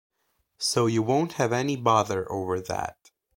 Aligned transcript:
So 0.57 0.87
you 0.87 1.03
won’t 1.03 1.33
have 1.33 1.53
any 1.53 1.75
bother 1.75 2.25
over 2.31 2.59
that. 2.59 3.11